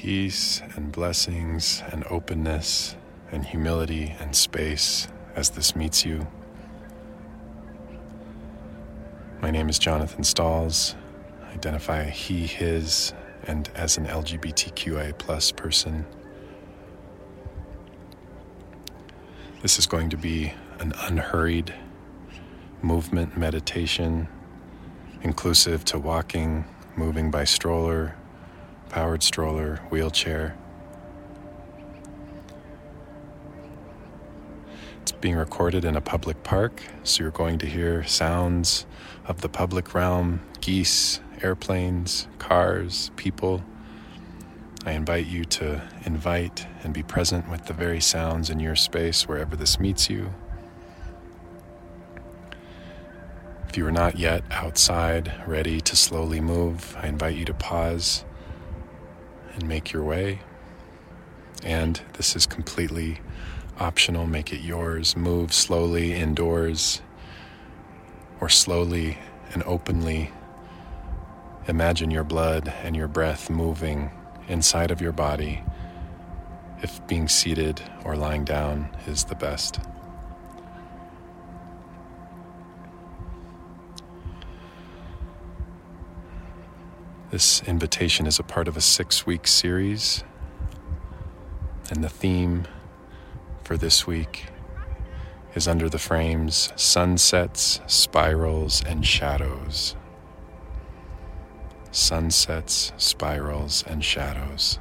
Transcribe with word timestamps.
peace 0.00 0.62
and 0.76 0.90
blessings 0.90 1.82
and 1.92 2.02
openness 2.08 2.96
and 3.30 3.44
humility 3.44 4.16
and 4.18 4.34
space 4.34 5.06
as 5.36 5.50
this 5.50 5.76
meets 5.76 6.06
you. 6.06 6.26
My 9.42 9.50
name 9.50 9.68
is 9.68 9.78
Jonathan 9.78 10.24
Stalls. 10.24 10.94
I 11.44 11.52
identify 11.52 12.04
he, 12.04 12.46
his, 12.46 13.12
and 13.44 13.68
as 13.74 13.98
an 13.98 14.06
LGBTQIA 14.06 15.18
plus 15.18 15.52
person. 15.52 16.06
This 19.60 19.78
is 19.78 19.86
going 19.86 20.08
to 20.08 20.16
be 20.16 20.54
an 20.78 20.94
unhurried 20.96 21.74
movement 22.80 23.36
meditation, 23.36 24.28
inclusive 25.20 25.84
to 25.84 25.98
walking, 25.98 26.64
moving 26.96 27.30
by 27.30 27.44
stroller, 27.44 28.16
powered 28.90 29.22
stroller, 29.22 29.76
wheelchair. 29.88 30.56
It's 35.00 35.12
being 35.12 35.36
recorded 35.36 35.84
in 35.84 35.96
a 35.96 36.00
public 36.00 36.42
park, 36.42 36.82
so 37.04 37.22
you're 37.22 37.30
going 37.30 37.58
to 37.58 37.66
hear 37.66 38.04
sounds 38.04 38.86
of 39.26 39.40
the 39.40 39.48
public 39.48 39.94
realm 39.94 40.40
geese, 40.60 41.20
airplanes, 41.40 42.26
cars, 42.38 43.10
people. 43.16 43.62
I 44.84 44.92
invite 44.92 45.26
you 45.26 45.44
to 45.44 45.82
invite 46.04 46.66
and 46.82 46.92
be 46.92 47.02
present 47.02 47.48
with 47.48 47.66
the 47.66 47.72
very 47.72 48.00
sounds 48.00 48.50
in 48.50 48.60
your 48.60 48.76
space 48.76 49.28
wherever 49.28 49.56
this 49.56 49.78
meets 49.78 50.10
you. 50.10 50.34
If 53.68 53.76
you 53.76 53.86
are 53.86 53.92
not 53.92 54.18
yet 54.18 54.42
outside, 54.50 55.32
ready 55.46 55.80
to 55.80 55.94
slowly 55.94 56.40
move, 56.40 56.96
I 57.00 57.06
invite 57.06 57.36
you 57.36 57.44
to 57.44 57.54
pause 57.54 58.24
and 59.54 59.66
make 59.68 59.92
your 59.92 60.02
way. 60.02 60.40
And 61.62 62.00
this 62.14 62.34
is 62.34 62.46
completely 62.46 63.20
optional. 63.78 64.26
Make 64.26 64.52
it 64.52 64.60
yours. 64.60 65.16
Move 65.16 65.52
slowly 65.52 66.12
indoors 66.12 67.02
or 68.40 68.48
slowly 68.48 69.18
and 69.52 69.62
openly. 69.64 70.30
Imagine 71.68 72.10
your 72.10 72.24
blood 72.24 72.72
and 72.82 72.96
your 72.96 73.08
breath 73.08 73.50
moving 73.50 74.10
inside 74.48 74.90
of 74.90 75.00
your 75.00 75.12
body 75.12 75.62
if 76.82 77.06
being 77.06 77.28
seated 77.28 77.82
or 78.04 78.16
lying 78.16 78.44
down 78.44 78.88
is 79.06 79.24
the 79.24 79.34
best. 79.34 79.78
This 87.30 87.62
invitation 87.62 88.26
is 88.26 88.40
a 88.40 88.42
part 88.42 88.66
of 88.66 88.76
a 88.76 88.80
six 88.80 89.24
week 89.24 89.46
series, 89.46 90.24
and 91.88 92.02
the 92.02 92.08
theme 92.08 92.66
for 93.62 93.76
this 93.76 94.04
week 94.04 94.46
is 95.54 95.68
under 95.68 95.88
the 95.88 95.98
frames 95.98 96.72
sunsets, 96.74 97.80
spirals, 97.86 98.82
and 98.84 99.06
shadows. 99.06 99.94
Sunsets, 101.92 102.92
spirals, 102.96 103.84
and 103.86 104.04
shadows. 104.04 104.80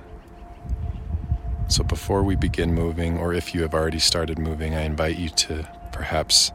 So, 1.68 1.84
before 1.84 2.24
we 2.24 2.36
begin 2.36 2.74
moving, 2.74 3.20
or 3.20 3.32
if 3.32 3.54
you 3.54 3.62
have 3.62 3.76
already 3.76 4.00
started 4.00 4.40
moving, 4.40 4.74
I 4.74 4.82
invite 4.82 5.20
you 5.20 5.30
to 5.30 5.70
perhaps 5.92 6.52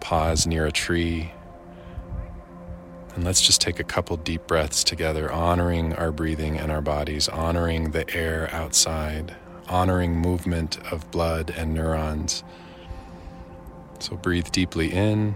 pause 0.00 0.46
near 0.46 0.66
a 0.66 0.72
tree 0.72 1.32
and 3.18 3.24
let's 3.24 3.40
just 3.40 3.60
take 3.60 3.80
a 3.80 3.84
couple 3.84 4.16
deep 4.16 4.46
breaths 4.46 4.84
together, 4.84 5.32
honoring 5.32 5.92
our 5.94 6.12
breathing 6.12 6.56
and 6.56 6.70
our 6.70 6.80
bodies, 6.80 7.28
honoring 7.28 7.90
the 7.90 8.08
air 8.14 8.48
outside, 8.52 9.34
honoring 9.66 10.14
movement 10.14 10.78
of 10.92 11.10
blood 11.10 11.52
and 11.56 11.74
neurons. 11.74 12.44
So 13.98 14.14
breathe 14.14 14.52
deeply 14.52 14.92
in. 14.92 15.34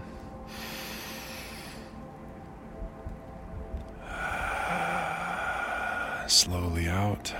Slowly 6.27 6.87
out. 6.87 7.35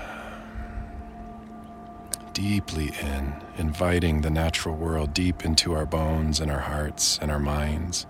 Deeply 2.34 2.92
in, 3.00 3.32
inviting 3.56 4.20
the 4.20 4.28
natural 4.28 4.76
world 4.76 5.14
deep 5.14 5.42
into 5.42 5.72
our 5.72 5.86
bones 5.86 6.38
and 6.38 6.50
our 6.50 6.60
hearts 6.60 7.18
and 7.22 7.30
our 7.30 7.38
minds. 7.38 8.04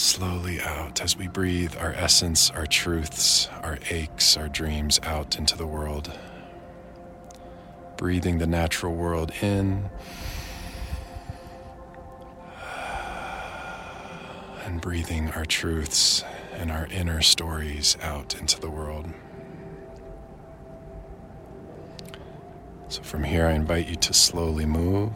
slowly 0.00 0.49
out 0.62 1.00
as 1.00 1.16
we 1.16 1.28
breathe 1.28 1.74
our 1.78 1.92
essence, 1.92 2.50
our 2.50 2.66
truths, 2.66 3.48
our 3.62 3.78
aches, 3.90 4.36
our 4.36 4.48
dreams 4.48 5.00
out 5.02 5.36
into 5.36 5.56
the 5.56 5.66
world. 5.66 6.12
Breathing 7.96 8.38
the 8.38 8.46
natural 8.46 8.94
world 8.94 9.32
in. 9.42 9.90
And 14.64 14.80
breathing 14.80 15.30
our 15.32 15.44
truths 15.44 16.24
and 16.54 16.70
our 16.70 16.86
inner 16.86 17.22
stories 17.22 17.96
out 18.02 18.38
into 18.38 18.60
the 18.60 18.70
world. 18.70 19.06
So 22.88 23.02
from 23.02 23.24
here, 23.24 23.46
I 23.46 23.52
invite 23.52 23.88
you 23.88 23.96
to 23.96 24.12
slowly 24.12 24.66
move. 24.66 25.12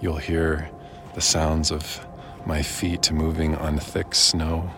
You'll 0.00 0.16
hear 0.16 0.70
the 1.14 1.20
sounds 1.20 1.70
of 1.70 2.06
my 2.46 2.62
feet 2.62 3.10
moving 3.10 3.54
on 3.56 3.78
thick 3.78 4.14
snow. 4.14 4.70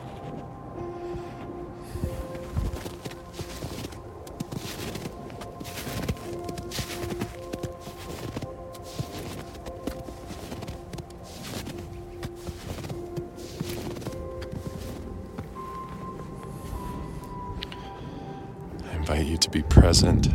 I 18.84 18.94
invite 18.94 19.26
you 19.26 19.36
to 19.38 19.50
be 19.50 19.62
present, 19.62 20.28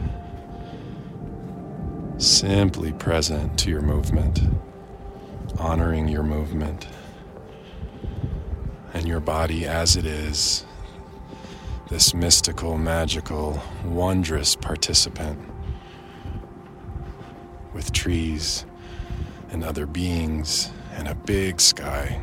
simply 2.17 2.91
present 2.93 3.57
to 3.59 3.69
your 3.69 3.81
movement, 3.81 4.41
honoring 5.57 6.09
your 6.09 6.23
movement 6.23 6.87
and 9.01 9.07
your 9.07 9.19
body 9.19 9.65
as 9.65 9.95
it 9.95 10.05
is, 10.05 10.63
this 11.89 12.13
mystical, 12.13 12.77
magical, 12.77 13.59
wondrous 13.83 14.55
participant 14.55 15.39
with 17.73 17.91
trees 17.91 18.63
and 19.49 19.63
other 19.63 19.87
beings 19.87 20.69
and 20.93 21.07
a 21.07 21.15
big 21.15 21.59
sky 21.59 22.21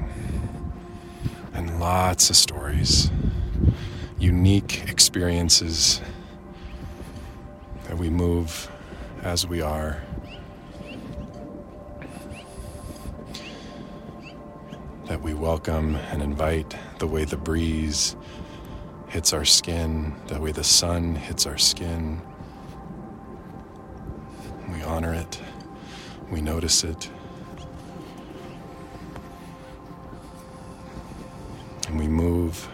and 1.53 1.81
lots 1.81 2.31
of 2.31 2.37
stories, 2.37 3.11
unique 4.21 4.89
experiences 4.89 6.01
that 7.89 7.99
we 7.99 8.09
move 8.09 8.71
as 9.25 9.45
we 9.49 9.61
are 9.61 10.01
that 15.09 15.23
we 15.23 15.33
welcome 15.33 15.97
and 15.97 16.23
invite 16.23 16.77
the 16.99 17.07
way 17.07 17.25
the 17.25 17.37
breeze 17.37 18.15
hits 19.09 19.33
our 19.33 19.45
skin, 19.45 20.15
the 20.27 20.39
way 20.39 20.53
the 20.53 20.63
sun 20.63 21.15
hits 21.15 21.47
our 21.47 21.57
skin. 21.57 22.21
We 24.71 24.83
honor 24.83 25.15
it, 25.15 25.41
we 26.31 26.43
notice 26.43 26.85
it, 26.85 27.11
and 31.87 31.99
we 31.99 32.07
move 32.07 32.69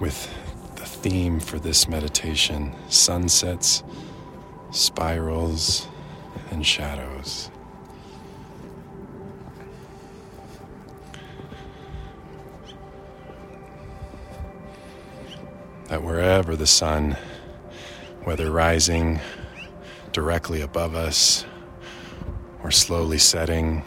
with 0.00 0.28
the 0.74 0.84
theme 0.84 1.38
for 1.38 1.60
this 1.60 1.86
meditation 1.86 2.74
sunsets, 2.88 3.84
spirals, 4.72 5.86
and 6.50 6.66
shadows. 6.66 7.52
That 15.88 16.02
wherever 16.02 16.54
the 16.54 16.66
sun, 16.66 17.16
whether 18.24 18.50
rising 18.50 19.20
directly 20.12 20.60
above 20.60 20.94
us 20.94 21.46
or 22.62 22.70
slowly 22.70 23.18
setting, 23.18 23.82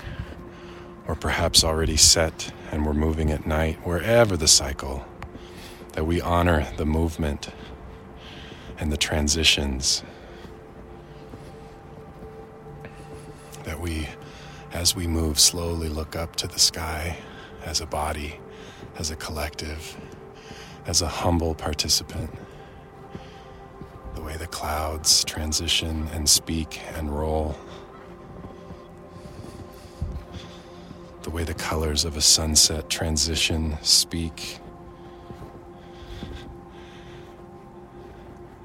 or 1.07 1.15
perhaps 1.15 1.63
already 1.63 1.97
set 1.97 2.51
and 2.71 2.85
we're 2.85 2.93
moving 2.93 3.31
at 3.31 3.45
night, 3.45 3.85
wherever 3.85 4.35
the 4.35 4.47
cycle, 4.47 5.05
that 5.93 6.05
we 6.05 6.21
honor 6.21 6.67
the 6.77 6.85
movement 6.85 7.49
and 8.79 8.91
the 8.91 8.97
transitions. 8.97 10.03
That 13.63 13.79
we, 13.79 14.07
as 14.71 14.95
we 14.95 15.05
move, 15.05 15.39
slowly 15.39 15.89
look 15.89 16.15
up 16.15 16.35
to 16.37 16.47
the 16.47 16.59
sky 16.59 17.17
as 17.63 17.81
a 17.81 17.85
body, 17.85 18.39
as 18.97 19.11
a 19.11 19.15
collective 19.15 19.97
as 20.85 21.01
a 21.01 21.07
humble 21.07 21.55
participant. 21.55 22.29
The 24.15 24.21
way 24.21 24.37
the 24.37 24.47
clouds 24.47 25.23
transition 25.23 26.07
and 26.13 26.27
speak 26.27 26.81
and 26.95 27.11
roll. 27.15 27.55
The 31.23 31.29
way 31.29 31.43
the 31.43 31.53
colors 31.53 32.03
of 32.03 32.17
a 32.17 32.21
sunset 32.21 32.89
transition, 32.89 33.77
speak, 33.81 34.59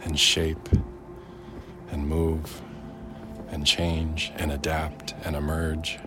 and 0.02 0.18
shape 0.18 0.68
and 1.90 2.06
move 2.08 2.62
and 3.48 3.66
change 3.66 4.32
and 4.36 4.52
adapt 4.52 5.14
and 5.24 5.36
emerge. 5.36 5.98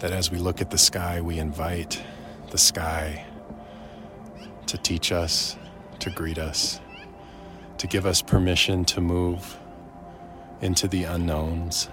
That 0.00 0.12
as 0.12 0.30
we 0.30 0.38
look 0.38 0.60
at 0.60 0.70
the 0.70 0.78
sky, 0.78 1.20
we 1.20 1.38
invite 1.38 2.02
the 2.56 2.62
sky 2.62 3.22
to 4.64 4.78
teach 4.78 5.12
us, 5.12 5.58
to 5.98 6.08
greet 6.08 6.38
us, 6.38 6.80
to 7.76 7.86
give 7.86 8.06
us 8.06 8.22
permission 8.22 8.82
to 8.82 8.98
move 8.98 9.58
into 10.62 10.88
the 10.88 11.04
unknowns, 11.04 11.90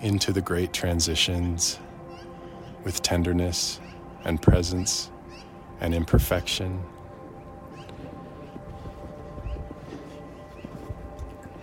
into 0.00 0.32
the 0.32 0.40
great 0.40 0.72
transitions 0.72 1.78
with 2.82 3.02
tenderness 3.02 3.78
and 4.24 4.40
presence 4.40 5.10
and 5.82 5.94
imperfection. 5.94 6.82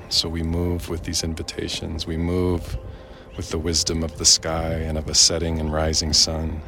So 0.10 0.30
we 0.30 0.44
move 0.44 0.90
with 0.90 1.02
these 1.02 1.24
invitations. 1.24 2.06
We 2.06 2.18
move 2.18 2.78
with 3.38 3.52
the 3.52 3.58
wisdom 3.60 4.04
of 4.04 4.18
the 4.18 4.26
sky 4.26 4.74
and 4.74 4.98
of 4.98 5.08
a 5.08 5.14
setting 5.14 5.60
and 5.60 5.72
rising 5.72 6.12
sun. 6.12 6.60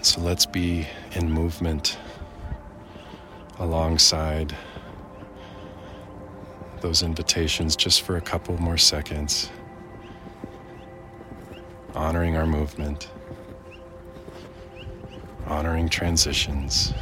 So 0.00 0.20
let's 0.20 0.46
be 0.46 0.86
in 1.16 1.30
movement 1.30 1.98
alongside 3.58 4.54
those 6.80 7.02
invitations 7.02 7.76
just 7.76 8.02
for 8.02 8.16
a 8.16 8.20
couple 8.20 8.56
more 8.60 8.76
seconds, 8.78 9.50
honoring 11.94 12.36
our 12.36 12.46
movement, 12.46 13.10
honoring 15.46 15.88
transitions, 15.88 16.92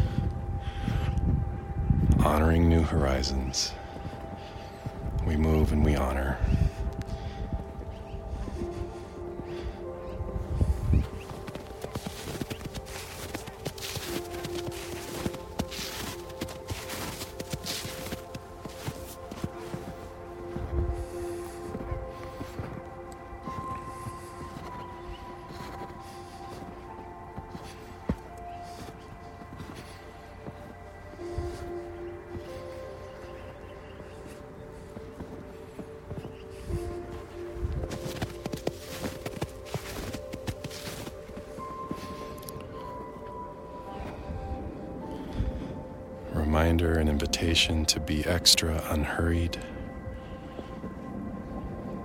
honoring 2.20 2.68
new 2.68 2.82
horizons. 2.82 3.72
We 5.26 5.36
move 5.36 5.72
and 5.72 5.84
we 5.84 5.96
honor. 5.96 6.38
Reminder 46.56 46.98
and 46.98 47.10
invitation 47.10 47.84
to 47.84 48.00
be 48.00 48.24
extra 48.24 48.82
unhurried, 48.88 49.58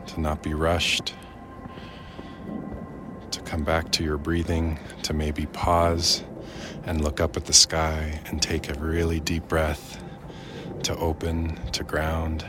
to 0.05 0.19
not 0.19 0.43
be 0.43 0.53
rushed, 0.53 1.13
to 3.31 3.39
come 3.43 3.63
back 3.63 3.89
to 3.93 4.03
your 4.03 4.17
breathing, 4.17 4.77
to 5.03 5.13
maybe 5.13 5.45
pause 5.45 6.21
and 6.83 7.01
look 7.01 7.21
up 7.21 7.37
at 7.37 7.45
the 7.45 7.53
sky 7.53 8.19
and 8.25 8.41
take 8.41 8.69
a 8.69 8.73
really 8.73 9.21
deep 9.21 9.47
breath, 9.47 10.03
to 10.83 10.93
open, 10.97 11.55
to 11.71 11.85
ground 11.85 12.43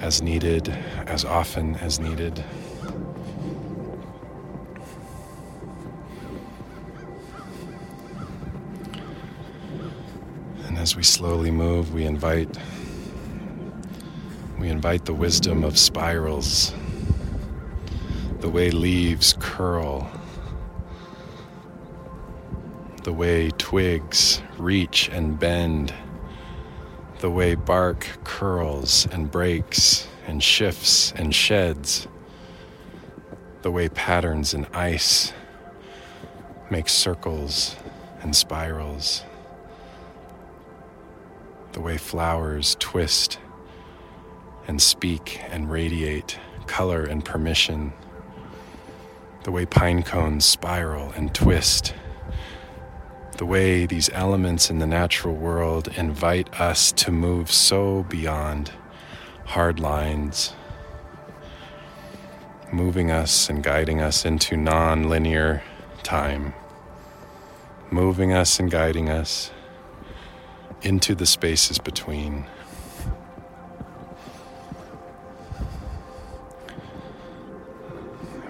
as 0.00 0.22
needed, 0.22 0.70
as 1.06 1.26
often 1.26 1.76
as 1.76 2.00
needed. 2.00 2.42
As 10.88 10.96
we 10.96 11.02
slowly 11.02 11.50
move, 11.50 11.92
we 11.92 12.06
invite 12.06 12.56
we 14.58 14.70
invite 14.70 15.04
the 15.04 15.12
wisdom 15.12 15.62
of 15.62 15.76
spirals, 15.76 16.72
the 18.40 18.48
way 18.48 18.70
leaves 18.70 19.34
curl, 19.38 20.10
the 23.02 23.12
way 23.12 23.50
twigs 23.58 24.40
reach 24.56 25.10
and 25.10 25.38
bend, 25.38 25.92
the 27.18 27.30
way 27.30 27.54
bark 27.54 28.06
curls 28.24 29.06
and 29.12 29.30
breaks 29.30 30.08
and 30.26 30.42
shifts 30.42 31.12
and 31.16 31.34
sheds, 31.34 32.08
the 33.60 33.70
way 33.70 33.90
patterns 33.90 34.54
in 34.54 34.64
ice 34.72 35.34
make 36.70 36.88
circles 36.88 37.76
and 38.22 38.34
spirals 38.34 39.22
the 41.72 41.80
way 41.80 41.96
flowers 41.96 42.76
twist 42.78 43.38
and 44.66 44.80
speak 44.80 45.40
and 45.50 45.70
radiate 45.70 46.38
color 46.66 47.04
and 47.04 47.24
permission, 47.24 47.92
the 49.44 49.50
way 49.50 49.64
pine 49.66 50.02
cones 50.02 50.44
spiral 50.44 51.10
and 51.12 51.34
twist, 51.34 51.94
the 53.38 53.46
way 53.46 53.86
these 53.86 54.10
elements 54.12 54.70
in 54.70 54.78
the 54.78 54.86
natural 54.86 55.34
world 55.34 55.88
invite 55.96 56.60
us 56.60 56.92
to 56.92 57.10
move 57.10 57.50
so 57.50 58.04
beyond 58.08 58.70
hard 59.46 59.80
lines, 59.80 60.52
moving 62.72 63.10
us 63.10 63.48
and 63.48 63.62
guiding 63.62 64.00
us 64.00 64.24
into 64.24 64.56
non 64.56 65.08
linear 65.08 65.62
time, 66.02 66.52
moving 67.90 68.32
us 68.32 68.60
and 68.60 68.70
guiding 68.70 69.08
us 69.08 69.50
into 70.82 71.14
the 71.14 71.26
spaces 71.26 71.78
between. 71.78 72.46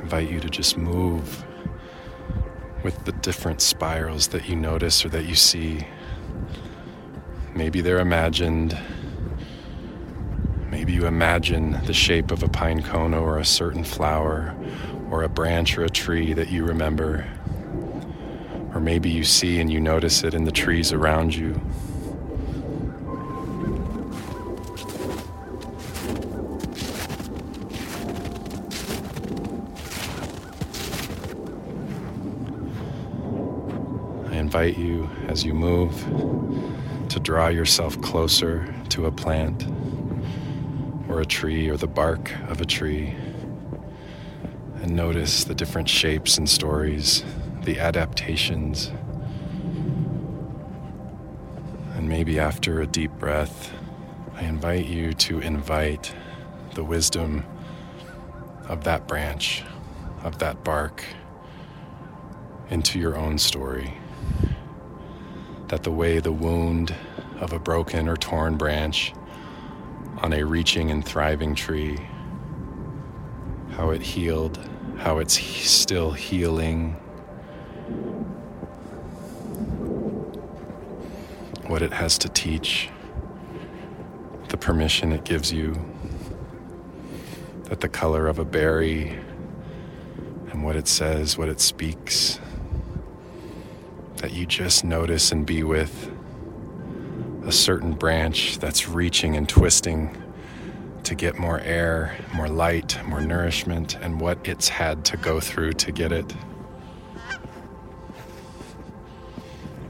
invite 0.08 0.30
you 0.30 0.40
to 0.40 0.48
just 0.48 0.78
move 0.78 1.44
with 2.82 3.04
the 3.04 3.12
different 3.12 3.60
spirals 3.60 4.28
that 4.28 4.48
you 4.48 4.56
notice 4.56 5.04
or 5.04 5.10
that 5.10 5.26
you 5.26 5.34
see. 5.34 5.86
Maybe 7.54 7.82
they're 7.82 8.00
imagined. 8.00 8.74
Maybe 10.70 10.94
you 10.94 11.06
imagine 11.06 11.78
the 11.84 11.92
shape 11.92 12.30
of 12.30 12.42
a 12.42 12.48
pine 12.48 12.82
cone 12.82 13.12
or 13.12 13.36
a 13.36 13.44
certain 13.44 13.84
flower 13.84 14.54
or 15.10 15.24
a 15.24 15.28
branch 15.28 15.76
or 15.76 15.84
a 15.84 15.90
tree 15.90 16.32
that 16.32 16.48
you 16.48 16.64
remember. 16.64 17.26
Or 18.72 18.80
maybe 18.80 19.10
you 19.10 19.24
see 19.24 19.60
and 19.60 19.70
you 19.70 19.78
notice 19.78 20.24
it 20.24 20.32
in 20.32 20.44
the 20.44 20.52
trees 20.52 20.90
around 20.90 21.34
you. 21.34 21.60
Invite 34.48 34.78
you 34.78 35.06
as 35.26 35.44
you 35.44 35.52
move 35.52 35.92
to 37.10 37.20
draw 37.20 37.48
yourself 37.48 38.00
closer 38.00 38.74
to 38.88 39.04
a 39.04 39.12
plant 39.12 39.66
or 41.06 41.20
a 41.20 41.26
tree 41.26 41.68
or 41.68 41.76
the 41.76 41.86
bark 41.86 42.32
of 42.48 42.58
a 42.62 42.64
tree 42.64 43.14
and 44.80 44.96
notice 44.96 45.44
the 45.44 45.54
different 45.54 45.86
shapes 45.86 46.38
and 46.38 46.48
stories, 46.48 47.26
the 47.64 47.78
adaptations. 47.78 48.90
And 51.94 52.08
maybe 52.08 52.38
after 52.38 52.80
a 52.80 52.86
deep 52.86 53.12
breath, 53.18 53.70
I 54.34 54.44
invite 54.44 54.86
you 54.86 55.12
to 55.12 55.40
invite 55.40 56.14
the 56.72 56.84
wisdom 56.84 57.44
of 58.66 58.84
that 58.84 59.06
branch, 59.06 59.62
of 60.22 60.38
that 60.38 60.64
bark, 60.64 61.04
into 62.70 62.98
your 62.98 63.14
own 63.14 63.36
story. 63.36 63.92
That 65.68 65.82
the 65.82 65.90
way 65.90 66.18
the 66.18 66.32
wound 66.32 66.94
of 67.40 67.52
a 67.52 67.58
broken 67.58 68.08
or 68.08 68.16
torn 68.16 68.56
branch 68.56 69.12
on 70.18 70.32
a 70.32 70.42
reaching 70.42 70.90
and 70.90 71.04
thriving 71.04 71.54
tree, 71.54 71.98
how 73.72 73.90
it 73.90 74.02
healed, 74.02 74.58
how 74.96 75.18
it's 75.18 75.38
still 75.38 76.10
healing, 76.10 76.92
what 81.66 81.82
it 81.82 81.92
has 81.92 82.16
to 82.18 82.28
teach, 82.30 82.88
the 84.48 84.56
permission 84.56 85.12
it 85.12 85.24
gives 85.24 85.52
you, 85.52 85.76
that 87.64 87.80
the 87.80 87.88
color 87.88 88.26
of 88.26 88.38
a 88.38 88.44
berry 88.44 89.18
and 90.50 90.64
what 90.64 90.76
it 90.76 90.88
says, 90.88 91.36
what 91.36 91.50
it 91.50 91.60
speaks, 91.60 92.40
that 94.18 94.32
you 94.32 94.46
just 94.46 94.84
notice 94.84 95.32
and 95.32 95.46
be 95.46 95.62
with 95.62 96.10
a 97.44 97.52
certain 97.52 97.92
branch 97.92 98.58
that's 98.58 98.88
reaching 98.88 99.36
and 99.36 99.48
twisting 99.48 100.16
to 101.04 101.14
get 101.14 101.38
more 101.38 101.60
air, 101.60 102.16
more 102.34 102.48
light, 102.48 102.98
more 103.06 103.20
nourishment, 103.20 103.96
and 104.02 104.20
what 104.20 104.38
it's 104.46 104.68
had 104.68 105.04
to 105.06 105.16
go 105.16 105.40
through 105.40 105.72
to 105.72 105.90
get 105.90 106.12
it. 106.12 106.34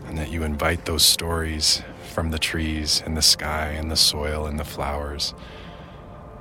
And 0.07 0.17
that 0.17 0.31
you 0.31 0.45
invite 0.45 0.85
those 0.85 1.03
stories 1.03 1.83
from 2.13 2.31
the 2.31 2.39
trees 2.39 3.03
and 3.05 3.17
the 3.17 3.23
sky 3.23 3.71
and 3.71 3.91
the 3.91 3.97
soil 3.97 4.47
and 4.47 4.59
the 4.59 4.65
flowers 4.65 5.35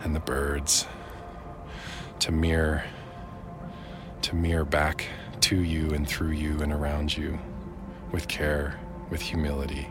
and 0.02 0.16
the 0.16 0.20
birds 0.20 0.86
to 2.20 2.32
mirror 2.32 2.84
to 4.22 4.36
mirror 4.36 4.66
back 4.66 5.06
to 5.42 5.62
you 5.62 5.92
and 5.92 6.08
through 6.08 6.32
you 6.32 6.62
and 6.62 6.74
around 6.74 7.16
you 7.16 7.40
with 8.12 8.28
care, 8.28 8.80
with 9.10 9.22
humility. 9.22 9.88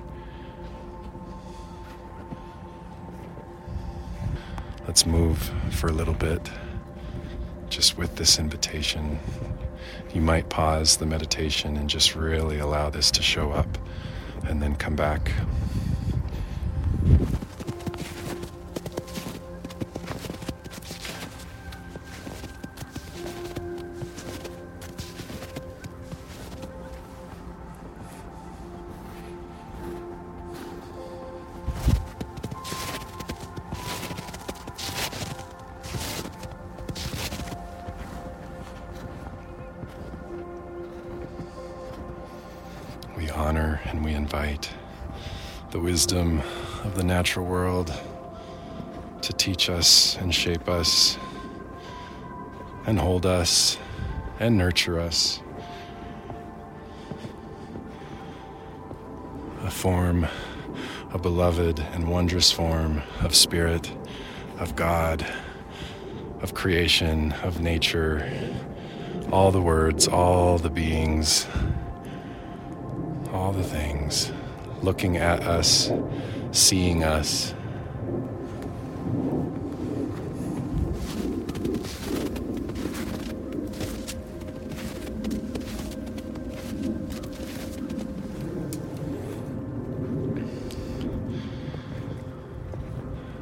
Let's 4.86 5.04
move 5.04 5.50
for 5.70 5.88
a 5.88 5.92
little 5.92 6.14
bit 6.14 6.50
just 7.68 7.98
with 7.98 8.16
this 8.16 8.38
invitation. 8.38 9.18
You 10.14 10.20
might 10.20 10.48
pause 10.48 10.96
the 10.96 11.06
meditation 11.06 11.76
and 11.76 11.90
just 11.90 12.14
really 12.14 12.58
allow 12.58 12.90
this 12.90 13.10
to 13.12 13.22
show 13.22 13.50
up 13.50 13.78
and 14.44 14.62
then 14.62 14.76
come 14.76 14.96
back. 14.96 15.32
Honor 43.36 43.80
and 43.84 44.02
we 44.02 44.12
invite 44.12 44.70
the 45.70 45.78
wisdom 45.78 46.40
of 46.84 46.94
the 46.94 47.04
natural 47.04 47.44
world 47.44 47.92
to 49.20 49.32
teach 49.34 49.68
us 49.68 50.16
and 50.16 50.34
shape 50.34 50.70
us 50.70 51.18
and 52.86 52.98
hold 52.98 53.26
us 53.26 53.76
and 54.40 54.56
nurture 54.56 54.98
us. 54.98 55.40
A 59.64 59.70
form, 59.70 60.26
a 61.12 61.18
beloved 61.18 61.78
and 61.78 62.08
wondrous 62.08 62.50
form 62.50 63.02
of 63.20 63.34
spirit, 63.34 63.92
of 64.58 64.74
God, 64.76 65.26
of 66.40 66.54
creation, 66.54 67.32
of 67.42 67.60
nature, 67.60 68.30
all 69.30 69.50
the 69.50 69.60
words, 69.60 70.08
all 70.08 70.56
the 70.56 70.70
beings 70.70 71.46
all 73.36 73.52
the 73.52 73.62
things, 73.62 74.32
looking 74.82 75.18
at 75.18 75.42
us, 75.42 75.92
seeing 76.52 77.04
us. 77.04 77.52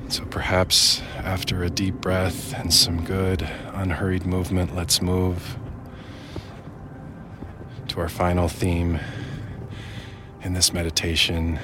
So 0.08 0.24
perhaps 0.24 1.00
after 1.18 1.62
a 1.62 1.70
deep 1.70 1.94
breath 1.94 2.52
and 2.54 2.74
some 2.74 3.04
good, 3.04 3.48
unhurried 3.72 4.26
movement, 4.26 4.74
let's 4.74 5.00
move 5.00 5.56
to 7.88 8.00
our 8.00 8.08
final 8.08 8.48
theme 8.48 8.98
in 10.44 10.52
this 10.52 10.74
meditation 10.74 11.58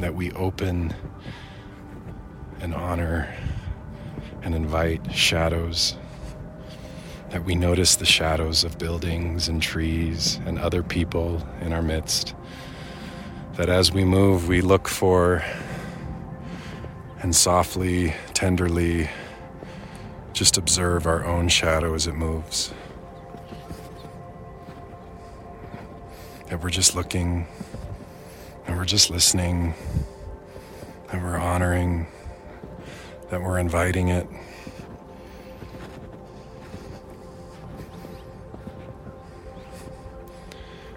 that 0.00 0.14
we 0.14 0.32
open 0.32 0.94
and 2.60 2.74
honor 2.74 3.32
and 4.42 4.54
invite 4.54 5.14
shadows, 5.14 5.94
that 7.28 7.44
we 7.44 7.54
notice 7.54 7.96
the 7.96 8.06
shadows 8.06 8.64
of 8.64 8.78
buildings 8.78 9.46
and 9.46 9.60
trees 9.60 10.40
and 10.46 10.58
other 10.58 10.82
people 10.82 11.46
in 11.60 11.74
our 11.74 11.82
midst, 11.82 12.34
that 13.56 13.68
as 13.68 13.92
we 13.92 14.04
move, 14.04 14.48
we 14.48 14.62
look 14.62 14.88
for 14.88 15.44
and 17.20 17.36
softly, 17.36 18.14
tenderly, 18.32 19.10
just 20.32 20.56
observe 20.56 21.06
our 21.06 21.26
own 21.26 21.48
shadow 21.48 21.94
as 21.94 22.06
it 22.06 22.14
moves. 22.14 22.72
That 26.48 26.62
we're 26.62 26.70
just 26.70 26.94
looking 26.96 27.46
and 28.74 28.80
we're 28.80 28.84
just 28.84 29.08
listening, 29.08 29.72
and 31.12 31.22
we're 31.22 31.38
honoring, 31.38 32.08
that 33.30 33.40
we're 33.40 33.60
inviting 33.60 34.08
it. 34.08 34.26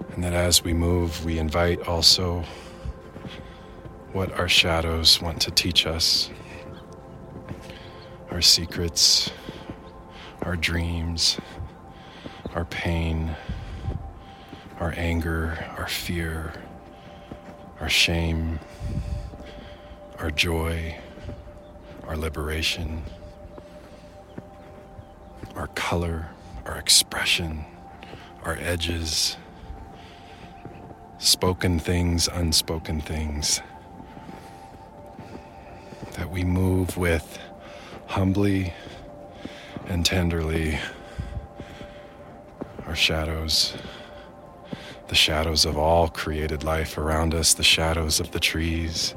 And 0.10 0.24
that 0.24 0.34
as 0.34 0.64
we 0.64 0.74
move, 0.74 1.24
we 1.24 1.38
invite 1.38 1.88
also 1.88 2.44
what 4.12 4.32
our 4.40 4.50
shadows 4.50 5.22
want 5.22 5.40
to 5.42 5.52
teach 5.52 5.86
us 5.86 6.32
our 8.32 8.42
secrets, 8.42 9.30
our 10.42 10.56
dreams, 10.56 11.38
our 12.56 12.66
pain, 12.66 13.36
our 14.80 14.96
anger, 14.98 15.64
our 15.78 15.88
fear 15.88 16.54
our 17.88 17.92
shame, 17.92 18.60
our 20.20 20.30
joy, 20.30 20.94
our 22.06 22.18
liberation, 22.18 23.02
our 25.56 25.68
color, 25.68 26.28
our 26.66 26.78
expression, 26.78 27.64
our 28.44 28.58
edges, 28.60 29.38
spoken 31.18 31.80
things, 31.80 32.28
unspoken 32.28 33.00
things. 33.00 33.62
That 36.18 36.30
we 36.30 36.44
move 36.44 36.98
with 36.98 37.40
humbly 38.08 38.74
and 39.88 40.06
tenderly 40.06 40.78
our 42.86 42.98
shadows 42.98 43.78
the 45.08 45.16
shadows 45.16 45.66
of 45.66 45.78
all 45.78 46.10
created 46.10 46.64
life 46.64 46.98
around 46.98 47.34
us, 47.34 47.54
the 47.54 47.64
shadows 47.64 48.20
of 48.20 48.32
the 48.32 48.40
trees, 48.40 49.16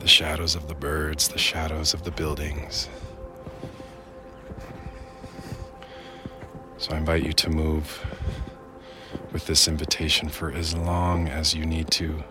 the 0.00 0.08
shadows 0.08 0.54
of 0.54 0.68
the 0.68 0.74
birds, 0.74 1.28
the 1.28 1.38
shadows 1.38 1.94
of 1.94 2.04
the 2.04 2.10
buildings. 2.10 2.88
So 6.78 6.92
I 6.92 6.98
invite 6.98 7.24
you 7.24 7.32
to 7.32 7.50
move 7.50 8.04
with 9.32 9.46
this 9.46 9.68
invitation 9.68 10.28
for 10.28 10.52
as 10.52 10.74
long 10.74 11.28
as 11.28 11.54
you 11.54 11.64
need 11.64 11.90
to, 11.92 12.22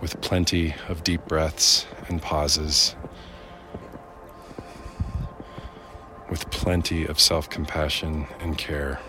with 0.00 0.20
plenty 0.20 0.74
of 0.88 1.04
deep 1.04 1.26
breaths 1.26 1.86
and 2.08 2.20
pauses, 2.22 2.96
with 6.30 6.50
plenty 6.50 7.04
of 7.06 7.20
self 7.20 7.50
compassion 7.50 8.26
and 8.40 8.56
care. 8.56 9.00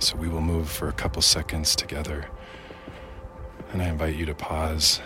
So 0.00 0.16
we 0.16 0.28
will 0.28 0.40
move 0.40 0.70
for 0.70 0.88
a 0.88 0.94
couple 0.94 1.20
seconds 1.20 1.76
together. 1.76 2.26
And 3.70 3.82
I 3.82 3.88
invite 3.88 4.16
you 4.16 4.24
to 4.26 4.34
pause 4.34 4.98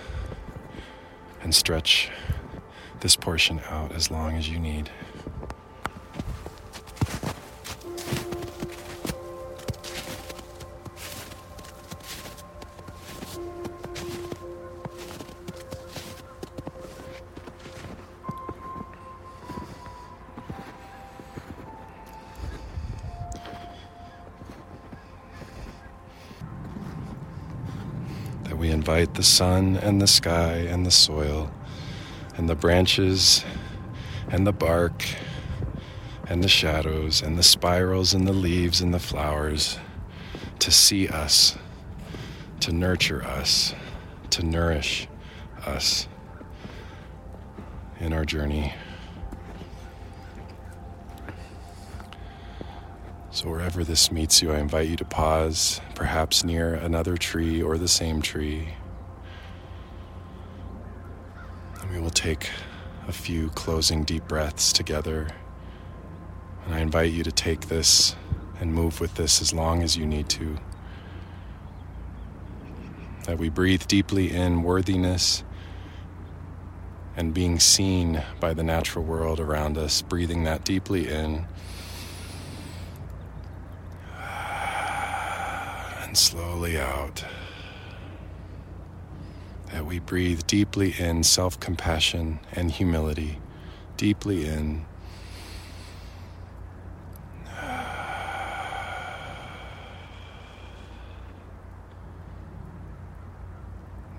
and 1.42 1.52
stretch 1.52 2.10
this 3.00 3.16
portion 3.16 3.60
out 3.68 3.90
as 3.90 4.12
long 4.12 4.36
as 4.36 4.48
you 4.48 4.60
need. 4.60 4.90
Invite 28.74 29.14
the 29.14 29.22
sun 29.22 29.76
and 29.76 30.02
the 30.02 30.06
sky 30.06 30.54
and 30.54 30.84
the 30.84 30.90
soil 30.90 31.48
and 32.36 32.48
the 32.48 32.56
branches 32.56 33.44
and 34.28 34.44
the 34.44 34.52
bark 34.52 35.04
and 36.28 36.42
the 36.42 36.48
shadows 36.48 37.22
and 37.22 37.38
the 37.38 37.42
spirals 37.42 38.12
and 38.14 38.26
the 38.26 38.32
leaves 38.32 38.80
and 38.80 38.92
the 38.92 38.98
flowers 38.98 39.78
to 40.58 40.72
see 40.72 41.06
us, 41.06 41.56
to 42.58 42.72
nurture 42.72 43.22
us, 43.22 43.74
to 44.30 44.42
nourish 44.42 45.06
us 45.64 46.08
in 48.00 48.12
our 48.12 48.24
journey. 48.24 48.74
So, 53.34 53.48
wherever 53.48 53.82
this 53.82 54.12
meets 54.12 54.40
you, 54.42 54.52
I 54.52 54.60
invite 54.60 54.86
you 54.86 54.94
to 54.94 55.04
pause, 55.04 55.80
perhaps 55.96 56.44
near 56.44 56.74
another 56.74 57.16
tree 57.16 57.60
or 57.60 57.76
the 57.76 57.88
same 57.88 58.22
tree. 58.22 58.68
And 61.80 61.90
we 61.90 61.98
will 61.98 62.10
take 62.10 62.48
a 63.08 63.12
few 63.12 63.48
closing 63.50 64.04
deep 64.04 64.28
breaths 64.28 64.72
together. 64.72 65.26
And 66.64 66.76
I 66.76 66.78
invite 66.78 67.10
you 67.10 67.24
to 67.24 67.32
take 67.32 67.62
this 67.62 68.14
and 68.60 68.72
move 68.72 69.00
with 69.00 69.16
this 69.16 69.42
as 69.42 69.52
long 69.52 69.82
as 69.82 69.96
you 69.96 70.06
need 70.06 70.28
to. 70.28 70.56
That 73.24 73.38
we 73.38 73.48
breathe 73.48 73.88
deeply 73.88 74.30
in 74.30 74.62
worthiness 74.62 75.42
and 77.16 77.34
being 77.34 77.58
seen 77.58 78.22
by 78.38 78.54
the 78.54 78.62
natural 78.62 79.04
world 79.04 79.40
around 79.40 79.76
us, 79.76 80.02
breathing 80.02 80.44
that 80.44 80.64
deeply 80.64 81.08
in 81.08 81.48
and 86.14 86.18
slowly 86.20 86.78
out. 86.78 87.24
That 89.72 89.84
we 89.84 89.98
breathe 89.98 90.46
deeply 90.46 90.94
in 90.96 91.24
self 91.24 91.58
compassion 91.58 92.38
and 92.52 92.70
humility, 92.70 93.40
deeply 93.96 94.46
in. 94.46 94.86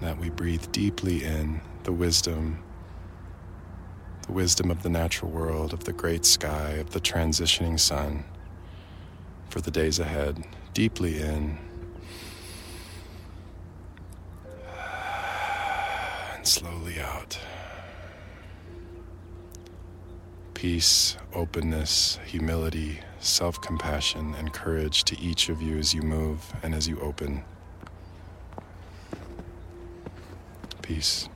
That 0.02 0.20
we 0.20 0.30
breathe 0.30 0.70
deeply 0.74 1.24
in 1.24 1.62
the 1.84 1.94
wisdom, 1.94 2.62
the 4.28 4.34
wisdom 4.34 4.70
of 4.70 4.84
the 4.84 4.90
natural 4.90 5.32
world, 5.32 5.72
of 5.72 5.86
the 5.86 5.94
great 5.94 6.26
sky, 6.26 6.72
of 6.72 6.90
the 6.90 7.00
transitioning 7.00 7.80
sun 7.80 8.26
for 9.50 9.62
the 9.62 9.72
days 9.72 9.98
ahead, 10.00 10.46
deeply 10.74 11.22
in. 11.22 11.75
Slowly 16.48 17.00
out. 17.00 17.38
Peace, 20.54 21.18
openness, 21.34 22.20
humility, 22.26 23.00
self 23.20 23.60
compassion, 23.62 24.36
and 24.38 24.54
courage 24.54 25.04
to 25.06 25.20
each 25.20 25.50
of 25.50 25.62
you 25.62 25.78
as 25.78 25.94
you 25.94 26.02
move 26.02 26.54
and 26.64 26.74
as 26.74 26.88
you 26.88 27.00
open. 27.02 27.44
Peace. 30.82 31.28